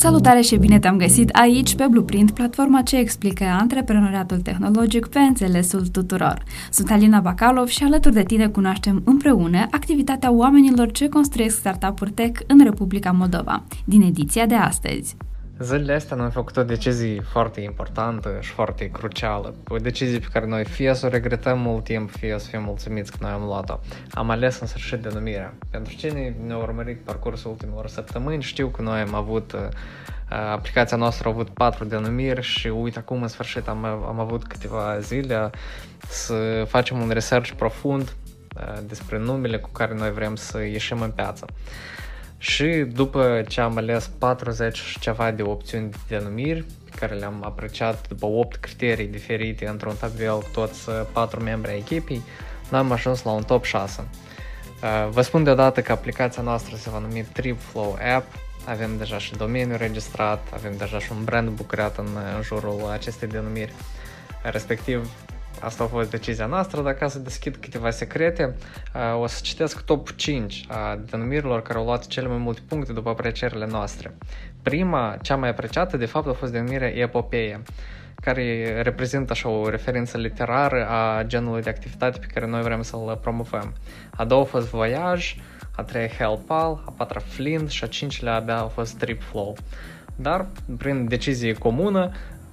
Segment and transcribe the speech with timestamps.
[0.00, 5.86] Salutare și bine te-am găsit aici pe Blueprint, platforma ce explică antreprenoriatul tehnologic pe înțelesul
[5.86, 6.42] tuturor.
[6.70, 12.40] Sunt Alina Bacalov și alături de tine cunoaștem împreună activitatea oamenilor ce construiesc startup-uri tech
[12.46, 15.16] în Republica Moldova, din ediția de astăzi.
[15.62, 19.54] Zilele astea noi am făcut o decizie foarte importantă și foarte crucială.
[19.68, 23.10] O decizie pe care noi fie să o regretăm mult timp, fie să fim mulțumiți
[23.10, 23.78] că noi am luat-o.
[24.10, 25.54] Am ales în sfârșit denumirea.
[25.70, 29.60] Pentru cine ne-a urmărit parcursul ultimelor săptămâni, știu că noi am avut uh,
[30.52, 34.98] aplicația noastră a avut patru denumiri și uite acum în sfârșit am, am avut câteva
[34.98, 35.50] zile
[36.08, 38.14] să facem un research profund
[38.56, 41.46] uh, despre numele cu care noi vrem să ieșim în piață.
[42.42, 47.42] Și după ce am ales 40 și ceva de opțiuni de denumiri, pe care le-am
[47.44, 52.22] apreciat după 8 criterii diferite într-un tabel cu toți patru membri ai echipei,
[52.70, 54.08] noi am ajuns la un top 6.
[54.82, 58.26] Uh, vă spun deodată că aplicația noastră se va numi TripFlow App,
[58.64, 63.28] avem deja și domeniul registrat, avem deja și un brand bucurat în, în jurul acestei
[63.28, 63.72] denumiri.
[64.42, 65.10] Respectiv,
[65.60, 68.54] Asta a fost decizia noastră, dar ca să deschid câteva secrete,
[69.20, 73.08] o să citesc top 5 a denumirilor care au luat cele mai multe puncte după
[73.08, 74.14] aprecierile noastre.
[74.62, 77.62] Prima, cea mai apreciată, de fapt, a fost denumirea Epopeie,
[78.14, 83.18] care reprezintă așa o referință literară a genului de activitate pe care noi vrem să-l
[83.20, 83.74] promovăm.
[84.16, 85.34] A doua a fost Voyage,
[85.76, 89.56] a treia Hellpal, a patra Flint și a cincilea abia a fost Trip Flow.
[90.16, 90.46] Dar,
[90.78, 92.12] prin decizie comună,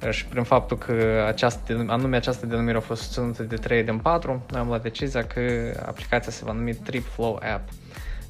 [0.09, 4.45] și prin faptul că această, anume această denumire a fost susținută de 3 din 4,
[4.51, 5.41] noi am luat decizia că
[5.85, 7.69] aplicația se va numi Trip Flow App.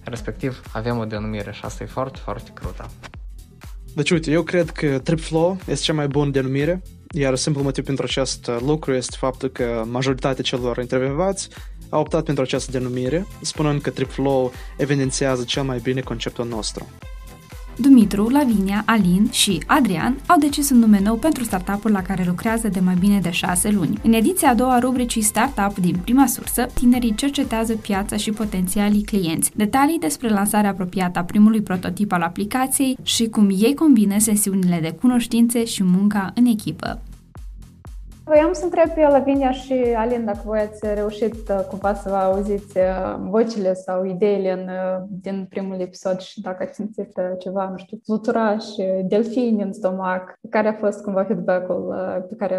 [0.03, 2.89] Respectiv, avem o denumire și asta e foarte, foarte crută.
[3.95, 7.85] Deci, uite, eu cred că Trip Flow este cea mai bună denumire, iar simplu motiv
[7.85, 11.49] pentru acest lucru este faptul că majoritatea celor intervievați
[11.89, 16.87] au optat pentru această denumire, spunând că Trip Flow evidențiază cel mai bine conceptul nostru.
[17.79, 22.67] Dumitru, Lavinia, Alin și Adrian au decis un nume nou pentru startup-ul la care lucrează
[22.67, 23.99] de mai bine de șase luni.
[24.03, 29.03] În ediția a doua a rubricii Startup din prima sursă, tinerii cercetează piața și potențialii
[29.03, 34.79] clienți, detalii despre lansarea apropiată a primului prototip al aplicației și cum ei combină sesiunile
[34.81, 37.01] de cunoștințe și munca în echipă.
[38.27, 42.15] Voiam să întreb pe Lavinia și Alin dacă voi ați reușit uh, cumva să vă
[42.15, 47.69] auziți uh, vocile sau ideile în, uh, din primul episod și dacă ați simțit ceva,
[47.69, 48.65] nu știu, fluturaș,
[49.03, 51.95] delfini în stomac, care a fost cumva feedback-ul
[52.29, 52.57] pe care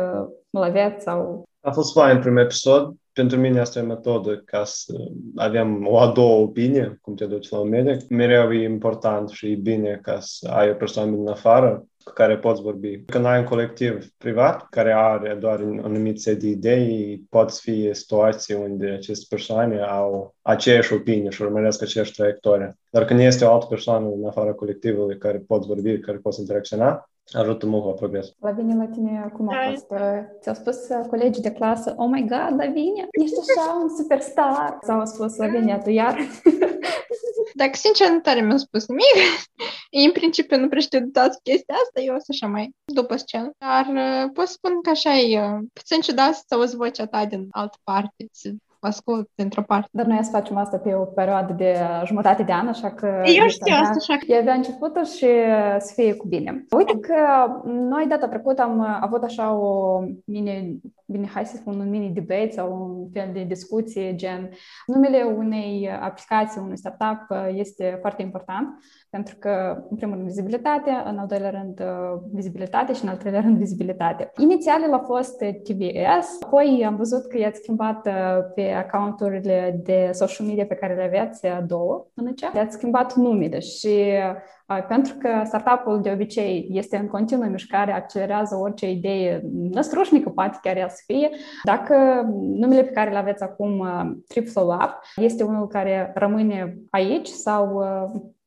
[0.50, 1.48] îl aveți sau...
[1.60, 2.94] A fost fain primul episod.
[3.12, 4.94] Pentru mine asta e metodă ca să
[5.36, 8.08] avem o a doua opinie, cum te duci la un medic.
[8.08, 12.36] Mereu e important și e bine ca să ai o persoană din afară cu care
[12.38, 13.02] poți vorbi.
[13.04, 17.90] Când ai un colectiv privat care are doar un anumit set de idei, pot fi
[17.92, 22.76] situații unde aceste persoane au aceeași opinie și urmăresc aceeași traiectorie.
[22.90, 27.08] Dar când este o altă persoană în afara colectivului care pot vorbi, care pot interacționa,
[27.32, 28.32] ajută mult la progres.
[28.40, 29.86] Lavinia, la tine cum a fost?
[30.40, 34.78] Ți-au spus uh, colegii de clasă, oh my god, Lavinia, ești așa un superstar?
[34.82, 36.16] Sau au spus, Lavinia, tu iar?
[37.54, 39.16] Dacă sincer, nu tare mi-au spus nimic.
[39.90, 43.50] În principiu nu prea știu de toată chestia asta, eu sunt așa mai după scenă.
[43.58, 47.46] Dar uh, pot spun că așa e uh, puțin ciudat să auzi vocea ta din
[47.50, 48.50] altă parte, să
[48.80, 49.88] ascult dintr-o parte.
[49.92, 53.22] Dar noi să facem asta pe o perioadă de jumătate de an, așa că...
[53.24, 54.32] Eu știu asta, așa că...
[54.32, 55.26] E de începutul și
[55.78, 56.66] să fie cu bine.
[56.76, 57.16] Uite că
[57.64, 62.50] noi data trecută am avut așa o mini, bine, hai să spun un mini debate
[62.50, 64.50] sau un fel de discuție, gen
[64.86, 68.68] numele unei aplicații, unui startup este foarte important
[69.10, 71.82] pentru că, în primul rând, vizibilitate, în al doilea rând,
[72.32, 74.30] vizibilitate și în al treilea rând, vizibilitate.
[74.36, 78.08] Inițial el a fost TVS, apoi am văzut că i-ați schimbat
[78.54, 83.58] pe accounturile de social media pe care le aveați două până ce le-ați schimbat numele
[83.58, 84.04] și
[84.88, 90.76] pentru că startup-ul de obicei este în continuă mișcare, accelerează orice idee năstrușnică, poate chiar
[90.76, 91.30] ea să fie.
[91.64, 91.94] Dacă
[92.32, 93.86] numele pe care le aveți acum,
[94.28, 97.82] TripFlow Up, este unul care rămâne aici sau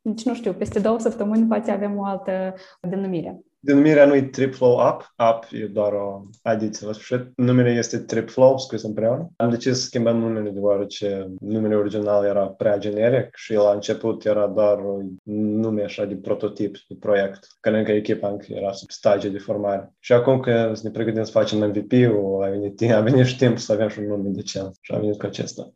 [0.02, 3.42] nici nu știu, peste două săptămâni poate avem o altă denumire.
[3.64, 7.28] Denumirea nu e TripFlow Up, Up e doar o adiție la sfârșit.
[7.36, 9.30] Numele este TripFlow, scris împreună.
[9.36, 14.48] Am decis să schimbăm numele deoarece numele original era prea generic și la început era
[14.48, 15.10] doar un
[15.60, 19.94] nume așa de prototip, de proiect, că încă echipa încă era sub stadiu de formare.
[20.00, 23.72] Și acum că ne pregătim să facem MVP-ul, a venit, a venit și timp să
[23.72, 25.72] avem și un nume decent și a venit cu acesta.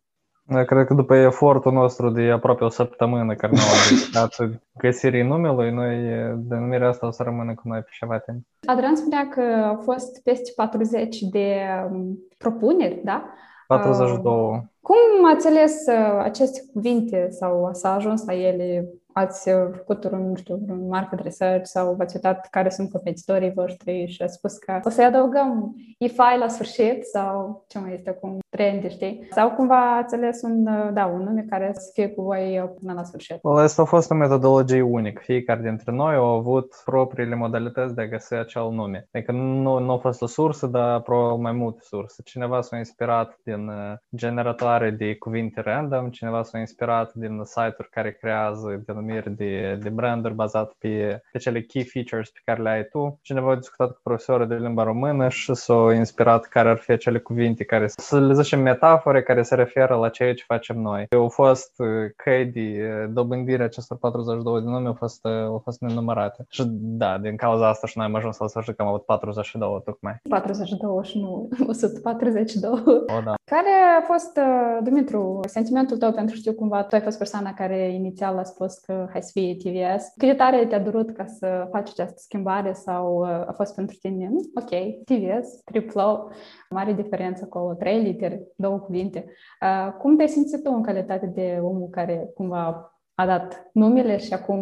[0.48, 5.72] Da, cred că după efortul nostru de aproape o săptămână care ne-am dedicat găsirii numelui,
[5.72, 5.96] noi
[6.38, 8.46] denumirea asta o să rămână cu noi pe ceva timp.
[8.66, 11.56] Adrian spunea că au fost peste 40 de
[11.92, 13.26] um, propuneri, da?
[13.68, 14.34] 42.
[14.34, 18.90] Uh, cum ați ales uh, aceste cuvinte sau s-a ajuns la ele?
[19.18, 24.06] ați făcut un, nu știu, un market research sau v-ați uitat care sunt competitorii voștri
[24.08, 28.38] și ați spus că o să-i adăugăm EFI la sfârșit sau ce mai este acum
[28.56, 29.28] trend, știi?
[29.32, 30.64] Sau cumva ați ales un,
[30.94, 33.40] da, un nume care să fie cu voi până la sfârșit?
[33.42, 35.22] Well, asta a fost o metodologie unică.
[35.24, 39.08] Fiecare dintre noi au avut propriile modalități de a găsi acel nume.
[39.14, 42.22] Adică nu, nu a fost o sursă, dar probabil mai multe surse.
[42.24, 48.12] Cineva s-a inspirat din uh, generatoare de cuvinte random, cineva s-a inspirat din site-uri care
[48.12, 52.84] creează denumiri de, de branduri bazat pe, pe cele key features pe care le ai
[52.84, 53.20] tu.
[53.22, 57.20] Cineva a discutat cu profesorul de limba română și s-a inspirat care ar fi acele
[57.20, 61.06] cuvinte care, să le zicem, metafore care se referă la ceea ce facem noi.
[61.10, 65.82] Au fost uh, căi de uh, dobândire acestor 42 de nume, au fost, au fost
[65.82, 66.46] nenumărate.
[66.50, 69.82] Și da, din cauza asta și noi am ajuns la sfârșit că am avut 42
[69.86, 70.16] tocmai.
[70.30, 72.72] 42 și nu 142.
[72.72, 73.34] O, da.
[73.44, 73.70] Care
[74.00, 78.38] a fost, uh, Dumitru, sentimentul tău pentru știu cumva tu ai fost persoana care inițial
[78.38, 80.04] a spus că hai să fie TVS.
[80.18, 83.96] Cât de tare te-a durut ca să faci această schimbare sau uh, a fost pentru
[84.02, 84.30] tine?
[84.56, 84.70] Ok,
[85.06, 86.32] TVS, Triplow,
[86.70, 88.04] mare diferență acolo, trei
[88.36, 89.26] literi, două cuvinte.
[89.62, 94.34] Uh, cum te-ai simțit tu în calitate de omul care cumva a dat numele și
[94.34, 94.60] acum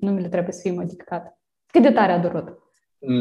[0.00, 1.38] numele trebuie să fie modificat?
[1.66, 2.64] Cât de tare a durut?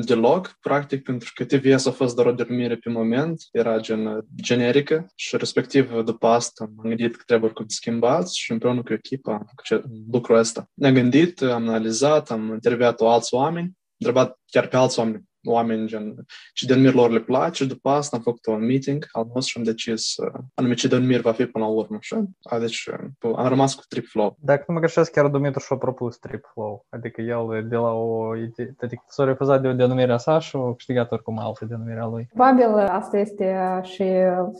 [0.05, 5.05] deloc, practic, pentru că TVS a fost doar o denumire pe moment, era gen generică
[5.15, 9.81] și respectiv după asta m-am gândit că trebuie oricum schimbați și împreună cu echipa cu
[10.11, 10.69] lucrul ăsta.
[10.73, 16.25] Ne-am gândit, am analizat, am interviat alți oameni, întrebat chiar pe alți oameni oameni gen
[16.53, 19.57] ce denumiri lor le place și după asta am făcut un meeting al nostru și
[19.57, 21.97] am decis uh, anume ce denumiri va fi până la urmă.
[22.01, 22.89] Și, a, deci
[23.21, 24.35] uh, am rămas cu Trip Flow.
[24.39, 26.85] Dacă nu mă greșesc, chiar Dumitru și-a propus Trip Flow.
[26.89, 30.55] Adică el de la o idee, adică s-a refuzat de o denumire a sa și
[30.55, 32.27] a câștigat oricum altă denumire a lui.
[32.33, 34.03] Probabil asta este și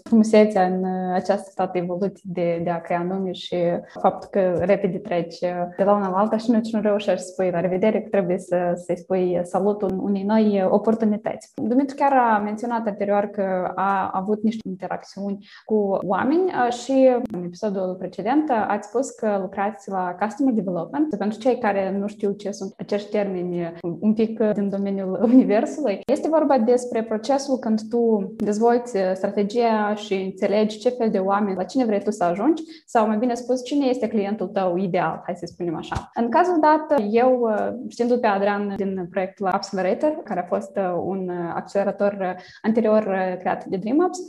[0.04, 3.56] frumusețea în această toată evoluție de, de a crea nume și
[4.02, 5.40] faptul că repede treci
[5.78, 8.38] de la una la alta și nici nu reușești să spui la revedere, că trebuie
[8.38, 11.52] să, să-i spui salutul unei noi oportunități.
[11.56, 17.96] Dumitru chiar a menționat anterior că a avut niște interacțiuni cu oameni și în episodul
[18.00, 21.16] precedent ați spus că lucrați la Customer Development.
[21.18, 26.28] Pentru cei care nu știu ce sunt acești termeni un pic din domeniul universului, este
[26.28, 31.86] vorba despre procesul când tu dezvolți strategia și înțelegi ce fel de oameni, la cine
[31.86, 35.46] vrei tu să ajungi sau mai bine spus, cine este clientul tău ideal, hai să
[35.46, 36.10] spunem așa.
[36.14, 37.50] În cazul dat, eu,
[37.88, 42.44] știindu pe Adrian din proiectul Accelerator, care a fost fost uh, un uh, accelerator uh,
[42.62, 43.04] anterior
[43.40, 44.20] creat de DreamUps.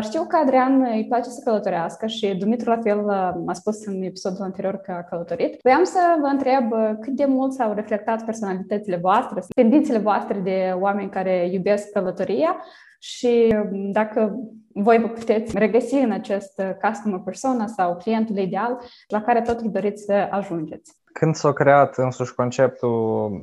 [0.00, 3.08] Știu că Adrian îi place să călătorească și Dumitru la fel
[3.46, 5.58] a spus în episodul anterior că a călătorit.
[5.62, 11.10] Vreau să vă întreb cât de mult s-au reflectat personalitățile voastre, tendințele voastre de oameni
[11.10, 12.56] care iubesc călătoria
[12.98, 14.38] și um, dacă
[14.74, 20.04] voi vă puteți regăsi în acest customer persona sau clientul ideal la care totul doriți
[20.04, 21.03] să ajungeți.
[21.20, 23.40] Când s-a creat însuși conceptul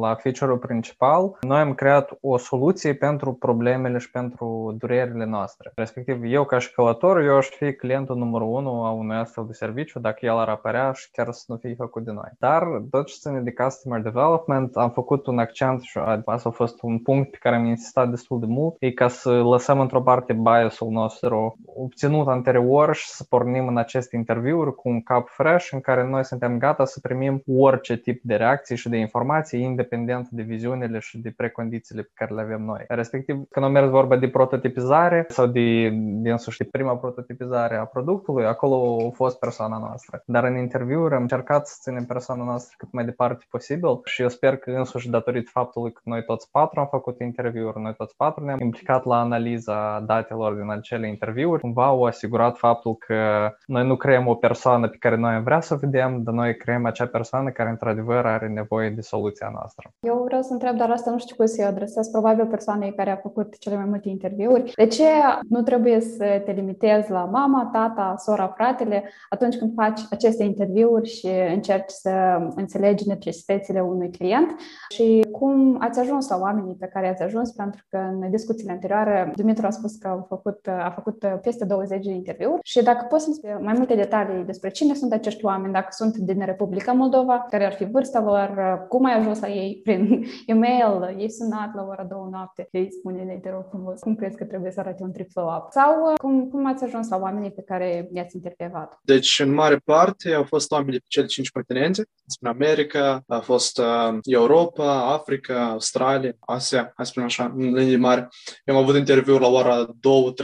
[0.00, 5.72] la feature-ul principal, noi am creat o soluție pentru problemele și pentru durerile noastre.
[5.74, 9.52] Respectiv, eu ca și călător, eu aș fi clientul numărul unu a unui astfel de
[9.52, 12.30] serviciu dacă el ar apărea și chiar să nu fie făcut de noi.
[12.38, 16.82] Dar tot ce ține de customer development, am făcut un accent și asta a fost
[16.82, 20.32] un punct pe care am insistat destul de mult, e ca să lăsăm într-o parte
[20.32, 25.80] biasul nostru obținut anterior și să pornim în aceste interviuri cu un cap fresh în
[25.80, 30.42] care noi suntem gata să primim orice tip de reacții și de informații, independent de
[30.42, 32.84] viziunile și de precondițiile pe care le avem noi.
[32.88, 37.84] Respectiv, când am mers vorba de prototipizare sau de, de însuși de prima prototipizare a
[37.84, 40.22] produsului, acolo a fost persoana noastră.
[40.26, 44.28] Dar în interviuri am încercat să ținem persoana noastră cât mai departe posibil și eu
[44.28, 48.44] sper că însuși datorită faptului că noi toți patru am făcut interviuri, noi toți patru
[48.44, 53.96] ne-am implicat la analiza datelor din acele interviuri, cumva au asigurat faptul că noi nu
[53.96, 56.99] creăm o persoană pe care noi am vrea să o vedem, dar noi creăm acea
[57.06, 59.90] persoană care într-adevăr are nevoie de soluția noastră.
[60.00, 63.16] Eu vreau să întreb, dar asta nu știu cum să-i adresez, probabil persoanei care a
[63.16, 64.72] făcut cele mai multe interviuri.
[64.76, 65.04] De ce
[65.48, 71.08] nu trebuie să te limitezi la mama, tata, sora, fratele atunci când faci aceste interviuri
[71.08, 72.10] și încerci să
[72.54, 74.54] înțelegi necesitățile unui client
[74.88, 79.32] și cum ați ajuns la oamenii pe care ați ajuns, pentru că în discuțiile anterioare
[79.36, 83.24] Dumitru a spus că a făcut, a făcut peste 20 de interviuri și dacă poți
[83.24, 87.66] să mai multe detalii despre cine sunt acești oameni, dacă sunt din Republica Moldova, care
[87.66, 92.04] ar fi vârsta lor, cum ai ajuns la ei prin e-mail, ei sunat la ora
[92.04, 95.28] două noapte, ei spune te rog frumos, cum crezi că trebuie să arate un trip
[95.36, 98.98] up Sau uh, cum, cum ați ajuns la oamenii pe care i-ați intervievat?
[99.02, 102.02] Deci, în mare parte, au fost oameni de cele cinci continente,
[102.40, 107.96] în America, a fost uh, Europa, Africa, Australia, Asia, hai să spunem așa, în linii
[107.96, 108.26] mari.
[108.64, 109.86] Eu am avut interviuri la ora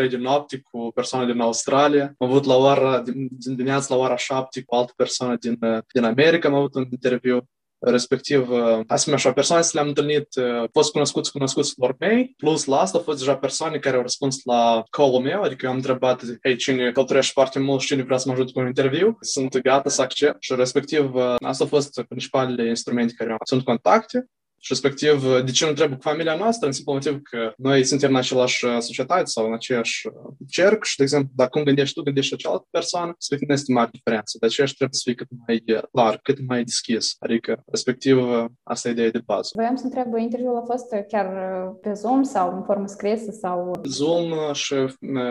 [0.07, 4.17] 2-3 de noapte cu persoane din Australia, am avut la ora, din dimineața la ora
[4.17, 8.49] 7 cu altă persoană din, uh, din America, America am avut un interviu respectiv,
[8.87, 10.29] asemenea așa, persoane le-am întâlnit,
[10.73, 14.45] fost cunoscuți cunoscuți lor mei, plus la asta au fost deja persoane care au răspuns
[14.45, 18.17] la call-ul meu, adică eu am întrebat, hei, cine călătorește foarte mult și cine vrea
[18.17, 21.15] să mă ajute cu un interviu, sunt gata să accept și respectiv
[21.45, 23.39] asta au fost principalele instrumente care am.
[23.45, 24.27] Sunt contacte,
[24.59, 26.67] și respectiv, de ce nu trebuie cu familia noastră?
[26.67, 30.09] În simplu motiv că noi suntem în același societate sau în aceeași
[30.49, 33.73] cerc și, de exemplu, dacă cum gândești tu, gândești o cealaltă persoană, respectiv nu este
[33.73, 34.37] mare diferență.
[34.41, 37.17] De aceea trebuie să fii cât mai clar, cât mai deschis.
[37.19, 38.19] Adică, respectiv,
[38.63, 39.51] asta e ideea de bază.
[39.55, 41.27] Voiam să întreb, interviul a fost chiar
[41.83, 43.71] pe Zoom sau în formă scrisă sau...
[43.85, 44.75] Zoom și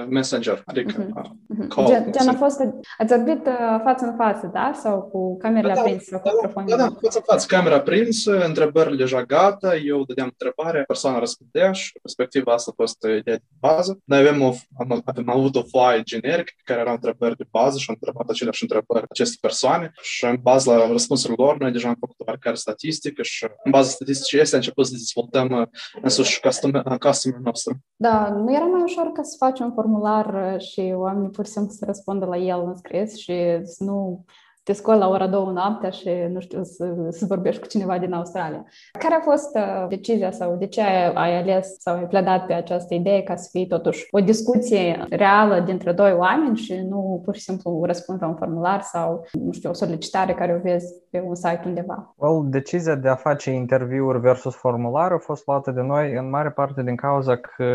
[0.10, 1.68] Messenger, adică uh-huh.
[1.68, 1.88] call.
[1.88, 2.60] Gen, gen a fost,
[2.98, 3.44] ați vorbit
[3.84, 4.72] față în față, da?
[4.82, 6.70] Sau cu camerele da, aprinse sau cu microfonul?
[6.70, 11.72] Da, da, față în față, camera aprinsă, întrebările deja gata, eu dădeam întrebare, persoana răspundea
[11.72, 14.00] și respectiv asta a fost ideea de bază.
[14.04, 17.86] Noi avem, o, am, am avut o foaie generică care era întrebări de bază și
[17.90, 21.98] am întrebat aceleași întrebări aceste persoane și în bază la răspunsurile lor noi deja am
[22.00, 25.68] făcut oarecare statistică și în bază statisticii este am început să dezvoltăm uh,
[26.02, 27.78] însuși customer, customer nostru.
[27.96, 31.52] Da, nu era mai ușor ca să faci un formular uh, și oamenii pur și
[31.52, 34.26] simplu să răspundă la el în scris și să nu
[34.66, 38.14] te scoli la ora două noaptea și, nu știu, să, să vorbești cu cineva din
[38.14, 38.66] Australia.
[39.00, 42.54] Care a fost uh, decizia sau de ce ai, ai ales sau ai pledat pe
[42.54, 47.36] această idee ca să fie totuși o discuție reală dintre doi oameni și nu pur
[47.36, 51.24] și simplu răspund pe un formular sau, nu știu, o solicitare care o vezi pe
[51.28, 52.16] un site undeva?
[52.18, 56.50] Well, decizia de a face interviuri versus formular a fost luată de noi în mare
[56.50, 57.66] parte din cauza că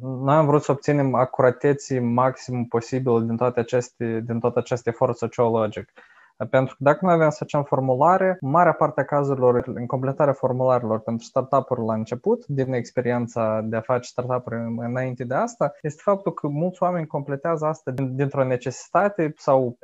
[0.00, 5.16] noi am vrut să obținem acurateții maxim posibil din toate aceste, din tot acest efort
[5.16, 5.92] sociologic.
[6.50, 11.00] Pentru că dacă noi avem să facem formulare, marea parte a cazurilor, în completarea formularelor
[11.00, 16.32] pentru startup-uri la început, din experiența de a face startup-uri înainte de asta, este faptul
[16.32, 19.78] că mulți oameni completează asta dintr-o necesitate sau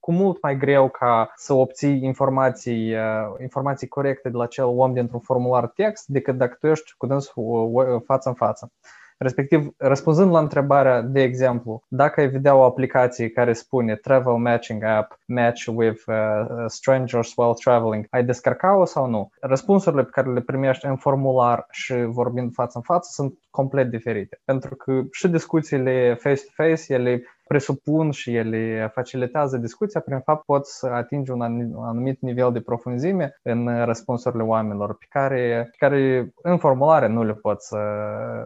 [0.00, 2.94] cu mult mai greu ca să obții informații,
[3.40, 8.02] informații corecte de la cel om dintr-un formular text decât dacă tu ești cu dânsul
[8.06, 8.72] față în față.
[9.18, 14.84] Respectiv, răspunzând la întrebarea, de exemplu, dacă ai vedea o aplicație care spune Travel Matching
[14.84, 16.14] App, Match with uh,
[16.66, 19.30] Strangers while traveling, ai descarca-o sau nu?
[19.40, 24.40] Răspunsurile pe care le primești în formular și vorbind față în față sunt complet diferite.
[24.44, 30.86] Pentru că și discuțiile face-to-face, ele presupun și ele facilitează discuția, prin fapt poți să
[30.86, 31.40] atingi un
[31.84, 37.34] anumit nivel de profunzime în răspunsurile oamenilor pe care, pe care în formulare nu le
[37.34, 37.74] poți,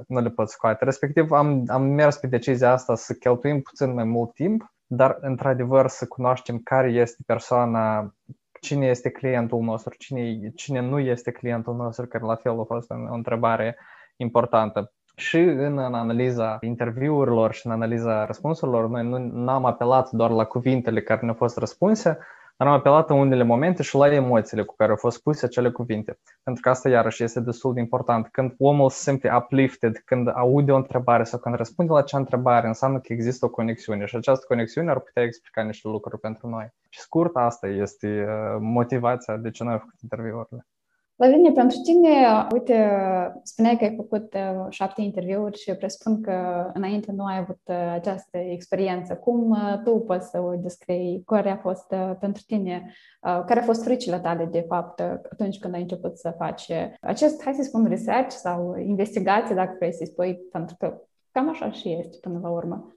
[0.06, 0.84] nu le poți scoate.
[0.84, 5.86] Respectiv, am, am mers pe decizia asta să cheltuim puțin mai mult timp, dar într-adevăr
[5.88, 8.14] să cunoaștem care este persoana
[8.60, 12.90] cine este clientul nostru, cine, cine nu este clientul nostru, care la fel a fost
[12.90, 13.76] o întrebare
[14.16, 14.92] importantă
[15.22, 20.44] și în, în analiza interviurilor și în analiza răspunsurilor, noi nu am apelat doar la
[20.44, 22.18] cuvintele care ne-au fost răspunse,
[22.56, 25.70] dar am apelat în unele momente și la emoțiile cu care au fost spuse acele
[25.70, 26.18] cuvinte.
[26.42, 28.28] Pentru că asta iarăși este destul de important.
[28.30, 32.66] Când omul se simte uplifted, când aude o întrebare sau când răspunde la acea întrebare,
[32.66, 36.66] înseamnă că există o conexiune și această conexiune ar putea explica niște lucruri pentru noi.
[36.88, 40.66] Și scurt, asta este uh, motivația de ce noi am făcut interviurile.
[41.16, 43.00] Lavinia, pentru tine, uite,
[43.42, 47.90] spuneai că ai făcut uh, șapte interviuri și presupun că înainte nu ai avut uh,
[47.92, 49.16] această experiență.
[49.16, 51.22] Cum uh, tu poți să o descrii?
[51.26, 52.94] Care a fost pentru tine?
[53.20, 57.54] Care au fost fricile tale, de fapt, atunci când ai început să faci acest, hai
[57.54, 61.00] să spun, research sau investigație, dacă vrei să-i spui, pentru că
[61.30, 62.94] cam așa și este până la urmă.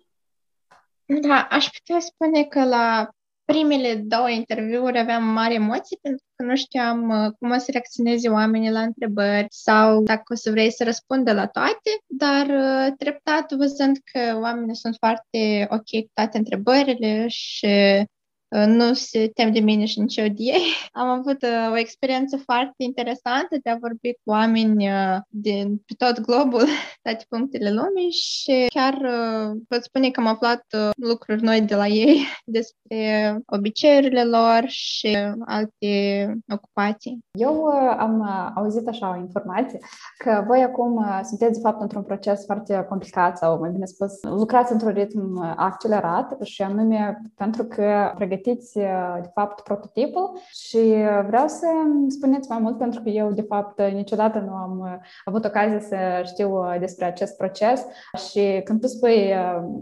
[1.05, 3.09] Da, aș putea spune că la
[3.45, 8.29] primele două interviuri aveam mari emoții pentru că nu știam uh, cum o să reacționeze
[8.29, 13.51] oamenii la întrebări sau dacă o să vrei să răspundă la toate, dar uh, treptat
[13.51, 18.05] văzând că oamenii sunt foarte ok cu toate întrebările și Uh,
[18.65, 20.63] nu se tem de mine și nici eu de ei.
[21.01, 25.93] Am avut uh, o experiență foarte interesantă de a vorbi cu oameni uh, din pe
[25.97, 26.63] tot globul,
[27.03, 28.97] toate punctele lumii și chiar
[29.67, 30.63] pot spune că am aflat
[30.97, 32.19] lucruri noi de la ei
[32.57, 35.91] despre obiceiurile lor și alte
[36.53, 37.19] ocupații.
[37.31, 37.65] Eu
[37.97, 38.21] am
[38.55, 39.79] auzit așa o informație
[40.17, 44.71] că voi acum sunteți de fapt într-un proces foarte complicat sau mai bine spus lucrați
[44.71, 51.23] într-un ritm accelerat și anume pentru că pregătiți pregătiți, uh, de fapt, prototipul și uh,
[51.27, 51.67] vreau să
[52.07, 56.21] spuneți mai mult pentru că eu, de fapt, niciodată nu am uh, avut ocazia să
[56.25, 57.85] știu despre acest proces.
[58.29, 59.33] Și când tu spui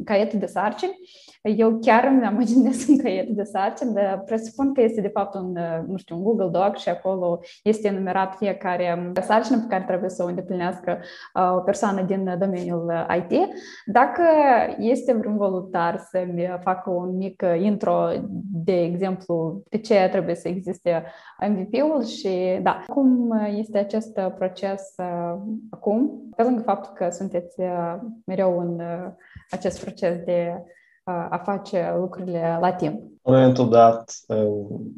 [0.03, 0.99] caietul de sarcini,
[1.43, 5.57] Eu chiar îmi imaginez un caiet de sarcină, dar presupun că este de fapt un,
[5.87, 10.23] nu știu, un Google Doc și acolo este enumerat fiecare sarcină pe care trebuie să
[10.23, 10.99] o îndeplinească
[11.55, 13.47] o persoană din domeniul IT.
[13.85, 14.23] Dacă
[14.77, 18.09] este vreun voluntar să-mi facă un mic intro,
[18.63, 21.03] de exemplu, de ce trebuie să existe
[21.47, 24.95] MVP-ul și da, cum este acest proces
[25.69, 27.61] acum, pe lângă faptul că sunteți
[28.25, 28.81] mereu în
[29.49, 30.63] acest proces de
[31.03, 33.01] a face lucrurile la timp.
[33.21, 34.15] În momentul dat,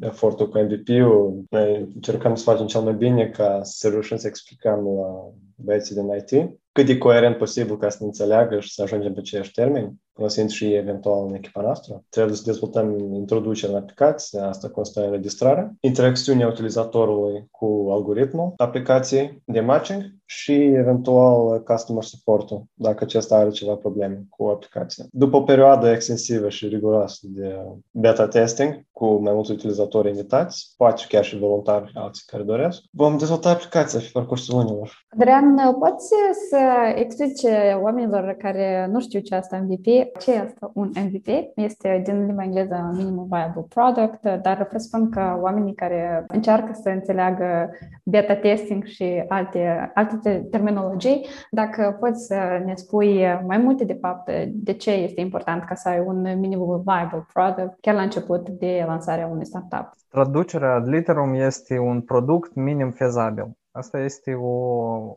[0.00, 4.84] efortul cu MVP-ul, noi încercăm să facem cel mai bine ca să reușim să explicăm
[4.84, 9.12] la băieții din IT cât de coerent posibil ca să ne înțeleagă și să ajungem
[9.12, 12.04] pe aceiași termeni, folosind și eventual în echipa noastră.
[12.08, 19.42] Trebuie să dezvoltăm introducerea în aplicație, asta constă în înregistrare, interacțiunea utilizatorului cu algoritmul aplicației
[19.44, 25.04] de matching și eventual customer support dacă acesta are ceva probleme cu aplicația.
[25.10, 27.56] După o perioadă extensivă și riguroasă de
[27.90, 33.16] beta testing cu mai mulți utilizatori invitați, poate chiar și voluntari alții care doresc, vom
[33.16, 35.04] dezvolta aplicația pe parcursul lunilor.
[35.08, 36.08] Adrian, poți
[36.48, 36.56] să
[36.94, 39.84] explice oamenilor care nu știu ce asta MVP,
[40.18, 41.26] ce este un MVP?
[41.54, 47.70] Este din limba engleză Minimum Viable Product, dar presupun că oamenii care încearcă să înțeleagă
[48.04, 54.30] beta testing și alte, alte terminologii, dacă poți să ne spui mai multe de fapt
[54.46, 58.84] de ce este important ca să ai un Minimum Viable Product chiar la început de
[58.86, 59.90] lansarea unui startup.
[60.08, 63.56] Traducerea ad literum este un produs minim fezabil.
[63.76, 64.46] Asta este o,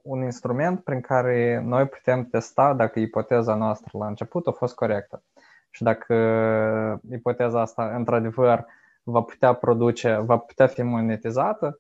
[0.04, 5.24] un instrument prin care noi putem testa dacă ipoteza noastră la început a fost corectă.
[5.70, 6.16] Și dacă
[7.12, 8.66] ipoteza asta într-adevăr
[9.04, 11.80] va putea produce, va putea fi monetizată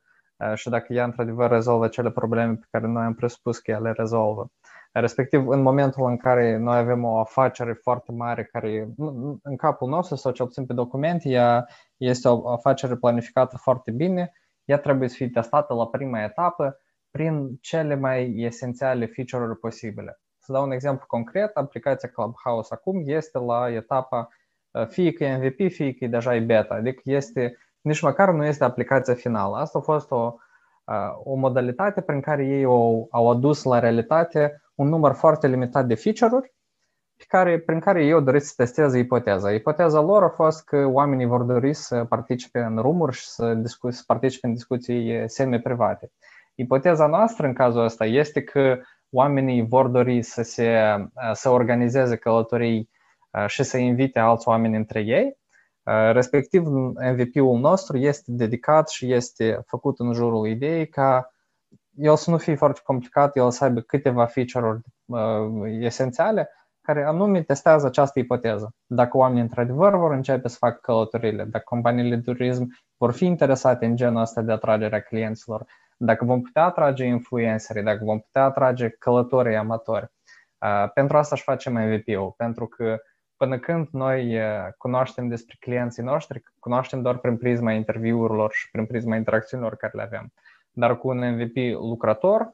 [0.54, 3.92] și dacă ea într-adevăr rezolvă cele probleme pe care noi am presupus că ea le
[3.92, 4.52] rezolvă.
[4.92, 8.90] Respectiv, în momentul în care noi avem o afacere foarte mare care
[9.44, 11.68] în capul nostru sau cel puțin pe document, ea
[11.98, 14.32] este o afacere planificată foarte bine,
[14.70, 16.80] ea trebuie să fie testată la prima etapă
[17.12, 20.20] prin cele mai esențiale feature-uri posibile.
[20.38, 24.30] Să dau un exemplu concret, aplicația Clubhouse acum este la etapa
[24.72, 28.32] uh, fie că e MVP, fie că e deja e beta, adică este, nici măcar
[28.32, 29.58] nu este aplicația finală.
[29.58, 30.36] Asta a fost o,
[30.86, 35.86] uh, o modalitate prin care ei au, au adus la realitate un număr foarte limitat
[35.86, 36.54] de feature-uri
[37.20, 39.52] pe care, prin care eu doresc să testeze ipoteza.
[39.52, 43.90] Ipoteza lor a fost că oamenii vor dori să participe în rumuri și să, discu-
[43.90, 46.12] să participe în discuții semi-private.
[46.56, 48.80] Ipoteza noastră în cazul ăsta este că
[49.10, 50.78] oamenii vor dori să, se,
[51.34, 52.90] să organizeze călătorii
[53.48, 55.38] și să invite alți oameni între ei.
[56.12, 56.64] Respectiv,
[57.14, 61.34] MVP-ul nostru este dedicat și este făcut în jurul ideii ca
[61.96, 64.82] el să nu fie foarte complicat, el să aibă câteva feature-uri
[65.80, 66.50] esențiale
[66.94, 68.76] care anume testează această ipoteză.
[68.86, 73.86] Dacă oamenii într-adevăr vor începe să facă călătorile, dacă companiile de turism vor fi interesate
[73.86, 75.66] în genul ăsta de atragere a clienților,
[75.98, 80.12] dacă vom putea atrage influencerii, dacă vom putea atrage călătorii amatori.
[80.94, 82.98] Pentru asta își facem MVP-ul, pentru că
[83.38, 84.40] până când noi
[84.78, 90.02] cunoaștem despre clienții noștri, cunoaștem doar prin prisma interviurilor și prin prisma interacțiunilor care le
[90.02, 90.34] avem.
[90.72, 92.50] Dar cu un MVP lucrător,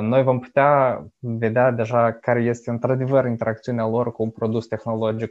[0.00, 5.30] noi vom putea vedea deja care este într-adevăr interacțiunea lor cu un produs tehnologic,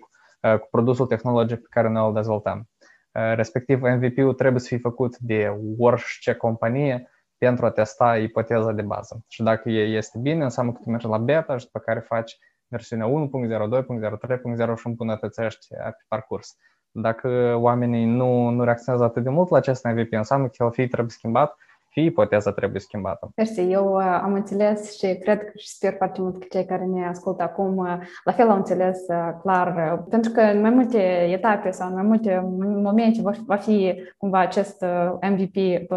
[0.59, 2.69] cu produsul tehnologic pe care noi îl dezvoltăm.
[3.11, 9.23] Respectiv, MVP-ul trebuie să fie făcut de orice companie pentru a testa ipoteza de bază.
[9.27, 13.07] Și dacă este bine, înseamnă că tu mergi la beta și după care faci versiunea
[13.07, 16.57] 1.0, 2.0, 3.0 și îmbunătățești pe parcurs.
[16.91, 20.87] Dacă oamenii nu, nu reacționează atât de mult la acest MVP, înseamnă că el fie
[20.87, 21.55] trebuie schimbat,
[21.95, 23.31] și ipoteza trebuie schimbată.
[23.35, 26.85] Mersi, eu uh, am înțeles și cred că și sper foarte mult că cei care
[26.85, 30.99] ne ascultă acum uh, la fel au înțeles uh, clar, pentru că în mai multe
[31.31, 34.85] etape sau în mai multe momente va fi cumva acest
[35.21, 35.87] MVP,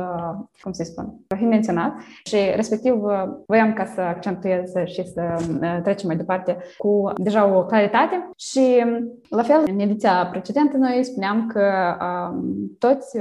[0.62, 2.94] cum să spun, va fi menționat și respectiv
[3.46, 5.36] voiam ca să accentuez și să
[5.82, 8.84] trecem mai departe cu deja o claritate și
[9.28, 13.18] la fel în ediția precedentă noi spuneam că um, toți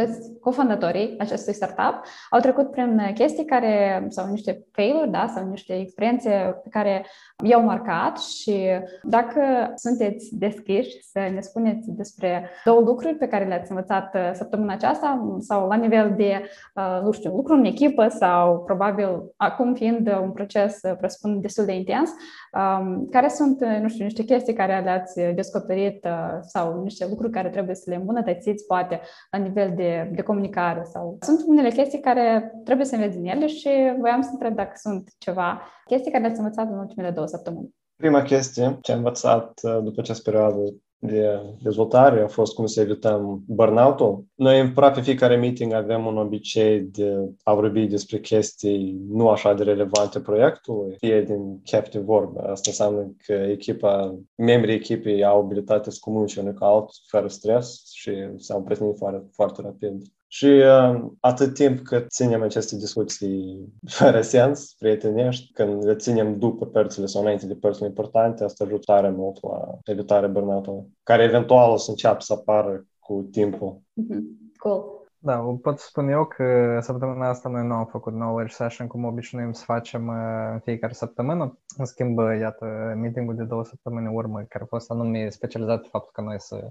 [0.00, 5.78] toți cofondatorii acestui startup au trecut prin chestii care, sau niște failuri, da, sau niște
[5.78, 6.30] experiențe
[6.62, 7.06] pe care
[7.44, 8.66] i-au marcat și
[9.02, 9.40] dacă
[9.74, 15.36] sunteți deschiși să ne spuneți despre două lucruri pe care le-ați învățat uh, săptămâna aceasta
[15.38, 16.42] sau la nivel de,
[16.74, 21.64] uh, nu știu, lucru în echipă sau probabil acum fiind un proces, uh, presupun, destul
[21.64, 22.10] de intens,
[22.52, 26.06] um, care sunt, nu știu, niște chestii care le-ați descoperit
[26.40, 30.82] sau niște lucruri care trebuie să le îmbunătățiți poate la nivel de de, de comunicare
[30.92, 33.68] sau sunt unele chestii care trebuie să înveți din ele și
[33.98, 37.74] voiam să întreb dacă sunt ceva chestii care le-ați învățat în ultimele două săptămâni.
[37.96, 40.58] Prima chestie ce am învățat uh, după această perioadă
[41.06, 44.24] de dezvoltare a fost cum să evităm burnout-ul.
[44.34, 49.54] Noi în aproape fiecare meeting avem un obicei de a vorbi despre chestii nu așa
[49.54, 52.40] de relevante proiectului, fie din chef de vorbă.
[52.40, 57.90] Asta înseamnă că echipa, membrii echipei au abilitate să comunice unul cu altul fără stres
[57.92, 60.02] și să împrăsnim foarte, foarte rapid.
[60.28, 66.66] Și uh, atât timp cât ținem aceste discuții fără sens, prietenești, când le ținem după
[66.66, 71.70] părțile sau înainte de părțile importante, asta ajută tare mult la evitarea burnout care eventual
[71.70, 73.80] o să înceapă să apară cu timpul.
[73.80, 74.20] Mm-hmm.
[74.56, 74.96] Cool.
[75.18, 79.52] Da, pot spune eu că săptămâna asta noi nu am făcut knowledge session cum obișnuim
[79.52, 81.58] să facem uh, în fiecare săptămână.
[81.76, 86.10] În schimb, iată, meetingul de două săptămâni urmă, care a fost anume specializat în faptul
[86.12, 86.68] că noi să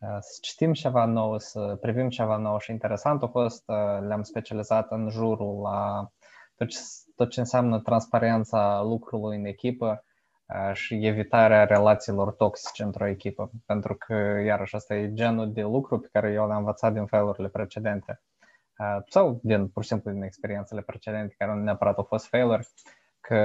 [0.00, 3.62] să citim ceva nou, să privim ceva nou și interesant a fost,
[4.06, 6.10] le-am specializat în jurul la
[6.56, 6.78] tot ce,
[7.16, 10.04] tot ce înseamnă transparența lucrului în echipă
[10.72, 13.50] și evitarea relațiilor toxice într-o echipă.
[13.66, 17.48] Pentru că, iarăși, asta e genul de lucru pe care eu l-am învățat din felurile
[17.48, 18.20] precedente
[19.08, 22.68] sau din, pur și simplu din experiențele precedente care nu neapărat au fost failuri,
[23.20, 23.36] că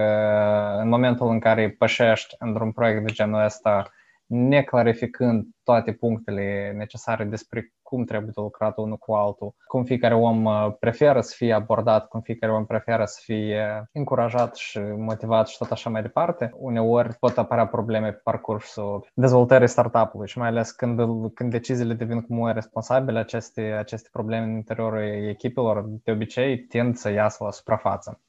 [0.80, 3.89] în momentul în care pășești într-un proiect de genul ăsta
[4.28, 10.46] neclarificând toate punctele necesare despre cum trebuie de lucrat unul cu altul, cum fiecare om
[10.46, 15.58] uh, preferă să fie abordat, cum fiecare om preferă să fie încurajat și motivat și
[15.58, 16.52] tot așa mai departe.
[16.58, 21.00] Uneori pot apărea probleme pe parcursul dezvoltării startup-ului și mai ales când,
[21.34, 27.10] când deciziile devin cum responsabile, aceste, aceste probleme în interiorul echipelor de obicei tind să
[27.10, 28.20] iasă la suprafață.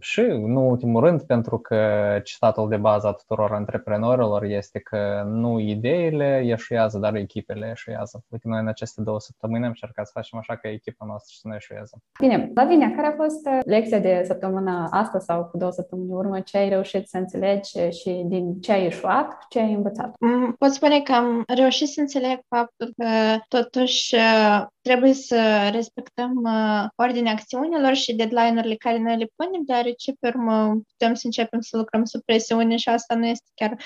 [0.00, 1.76] Și, nu ultimul rând, pentru că
[2.24, 8.24] citatul de bază a tuturor antreprenorilor este că nu ideile ieșuiază, dar echipele ieșuiază.
[8.28, 11.48] Uite, noi în aceste două săptămâni am încercat să facem așa că echipa noastră să
[11.48, 11.96] nu ieșuieze.
[12.20, 16.40] Bine, Lavinia, care a fost uh, lecția de săptămâna asta sau cu două săptămâni urmă?
[16.40, 20.14] Ce ai reușit să înțelegi și din ce ai ieșuat, ce ai învățat?
[20.20, 23.06] Mm, pot spune că am reușit să înțeleg faptul că
[23.48, 30.12] totuși uh, trebuie să respectăm uh, ordinea acțiunilor și deadline-urile care noi le punem, deoarece
[30.20, 33.76] pe urmă putem să începem să lucrăm sub presiune și asta nu este chiar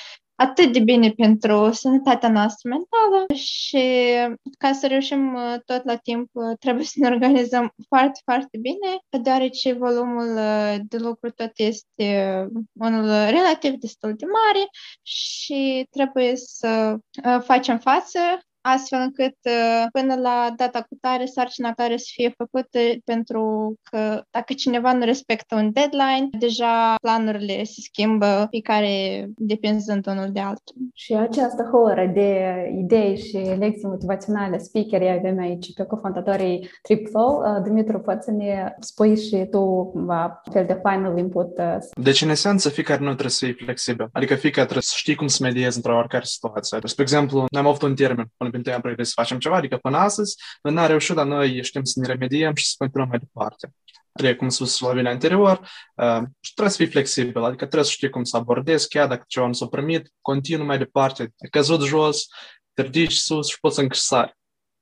[0.40, 4.14] atât de bine pentru sănătatea noastră mentală și
[4.58, 9.22] ca să reușim uh, tot la timp uh, trebuie să ne organizăm foarte, foarte bine,
[9.22, 14.68] deoarece volumul uh, de lucru tot este unul relativ destul de mare
[15.02, 16.96] și trebuie să
[17.44, 18.18] facem față
[18.60, 24.22] astfel încât uh, până la data cu tare sarcina care să fie făcută pentru că
[24.30, 30.74] dacă cineva nu respectă un deadline, deja planurile se schimbă fiecare depinzând unul de altul.
[30.94, 37.38] Și această horă de idei și lecții motivaționale, speakeri avem aici pe cofondatorii TripFlow.
[37.38, 41.58] Uh, Dumitru, poți să ne spui și tu cumva fel de final input?
[41.58, 44.08] Uh, deci, în esență, fiecare nu trebuie să fie flexibil.
[44.12, 46.78] Adică fiecare trebuie să știi cum să mediezi într-o oricare situație.
[46.80, 49.76] Deci, spre exemplu, noi am avut un termen până pentru aprilie să facem ceva, adică
[49.76, 53.18] până astăzi noi n-am reușit, dar noi știm să ne remediem și să continuăm mai
[53.18, 53.72] departe.
[54.12, 55.58] Adică, cum spus la vine anterior,
[55.94, 56.22] uh,
[56.54, 59.52] trebuie să fii flexibil, adică trebuie să știi cum să abordezi, chiar dacă ceva nu
[59.52, 62.26] s-a primit, continuu mai departe, ai căzut jos,
[62.74, 64.38] te ridici sus și poți încă sari.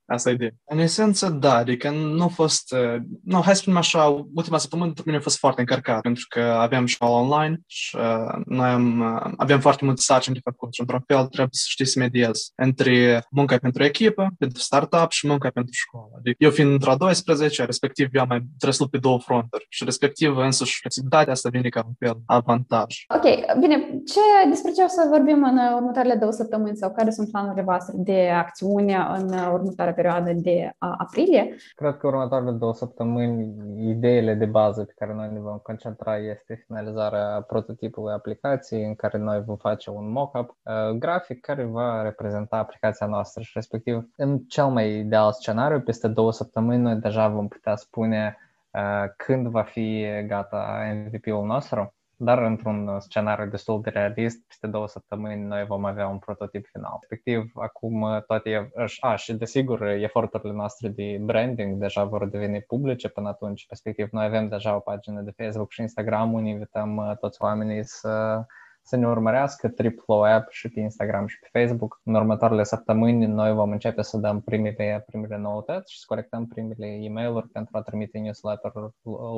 [0.09, 0.51] Asta e ideea.
[0.65, 4.87] În esență, da, adică nu a fost, uh, nu, hai să spunem așa, ultima săptămână
[4.87, 9.01] pentru mine a fost foarte încărcat, pentru că aveam școală online și uh, noi am,
[9.01, 12.53] uh, aveam foarte multe sarcini de făcut și într-un fel trebuie să știi să mediezi
[12.55, 16.11] între munca pentru echipă, pentru startup și munca pentru școală.
[16.19, 20.37] Adică eu fiind într-a 12, respectiv eu am mai trăsut pe două fronturi și respectiv
[20.37, 23.05] însuși flexibilitatea asta vine ca un fel avantaj.
[23.17, 27.31] Ok, bine, ce, despre ce o să vorbim în următoarele două săptămâni sau care sunt
[27.31, 31.57] planurile voastre de acțiune în următoarea perioadă de aprilie.
[31.75, 33.55] Cred că următoarele două săptămâni,
[33.91, 39.19] ideile de bază pe care noi ne vom concentra este finalizarea prototipului aplicației, în care
[39.19, 44.39] noi vom face un mock-up uh, grafic care va reprezenta aplicația noastră și respectiv în
[44.39, 48.37] cel mai ideal scenariu, peste două săptămâni noi deja vom putea spune
[48.71, 54.89] uh, când va fi gata MVP-ul nostru dar într-un scenariu destul de realist, peste două
[54.89, 56.97] săptămâni noi vom avea un prototip final.
[57.01, 63.29] Respectiv, acum toate, a, și desigur, eforturile noastre de branding deja vor deveni publice până
[63.29, 63.67] atunci.
[63.69, 67.85] Respectiv, noi avem deja o pagină de Facebook și Instagram unde invităm uh, toți oamenii
[67.85, 68.45] să
[68.89, 72.01] să ne urmărească TripFlow App și pe Instagram și pe Facebook.
[72.05, 76.87] În următoarele săptămâni noi vom începe să dăm primele, primele noutăți și să corectăm primele
[76.87, 78.73] e mail pentru a trimite newsletter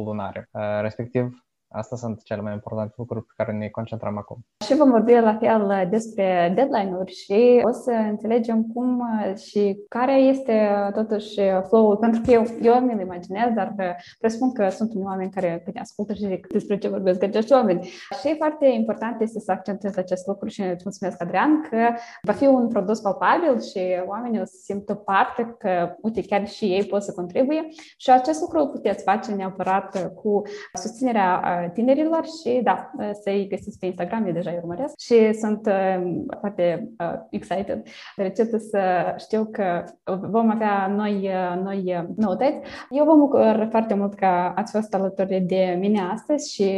[0.04, 0.48] lunare.
[0.52, 4.37] Uh, respectiv, Astea sunt cele mai importante lucruri pe care ne concentrăm acum.
[4.64, 9.02] Și vom vorbi la fel despre deadline-uri și o să înțelegem cum
[9.37, 13.74] și care este totuși flow-ul, pentru că eu, eu mi-l imaginez, dar
[14.20, 17.88] presupun că sunt unii oameni care ne ascultă și zic despre ce vorbesc acești oameni.
[18.20, 21.76] Și foarte important este să accentez acest lucru și îți mulțumesc, Adrian, că
[22.22, 26.64] va fi un produs palpabil și oamenii o să simtă parte că, uite, chiar și
[26.64, 32.90] ei pot să contribuie și acest lucru puteți face neapărat cu susținerea tinerilor și, da,
[33.23, 35.68] să-i găsiți pe Instagram, eu deja îi urmăresc și sunt
[36.40, 36.88] foarte
[37.31, 37.83] excited,
[38.16, 38.81] deoarece să
[39.18, 39.85] știu că
[40.31, 41.31] vom avea noi,
[41.62, 42.59] noi noutăți.
[42.90, 46.70] Eu vă bucur foarte mult că ați fost alături de mine astăzi și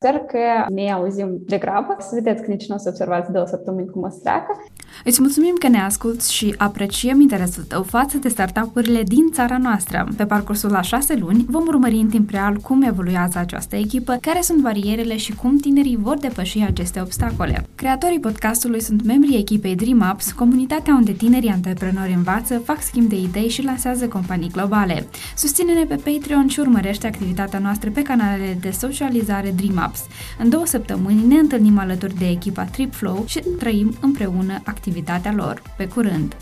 [0.00, 1.96] sper că ne auzim de grabă.
[1.98, 4.52] Să vedeți că nici nu o să observați două săptămâni cum o să treacă.
[5.04, 10.08] Îți mulțumim că ne asculți și apreciem interesul tău față de startup-urile din țara noastră.
[10.16, 14.40] Pe parcursul la șase luni vom urmări în timp real cum evoluează această echipă, care
[14.40, 17.66] sunt barierele și cum tinerii vor depăși aceste obstacole.
[17.74, 23.16] Creatorii podcastului sunt membrii echipei Dream Ups, comunitatea unde tinerii antreprenori învață, fac schimb de
[23.16, 25.06] idei și lansează companii globale.
[25.36, 30.04] Susține-ne pe Patreon și urmărește activitatea noastră pe canalele de socializare Dream Ups.
[30.38, 35.62] În două săptămâni ne întâlnim alături de echipa TripFlow și trăim împreună activitatea lor.
[35.76, 36.36] Pe curând!